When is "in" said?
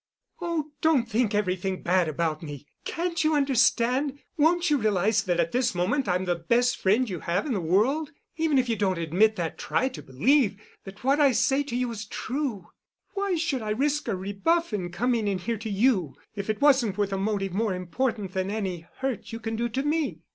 7.45-7.53, 14.73-14.91, 15.27-15.37